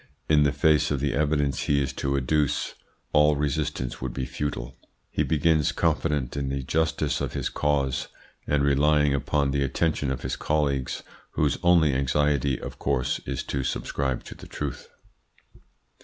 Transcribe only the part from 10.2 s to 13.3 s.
his colleagues, whose only anxiety, of course,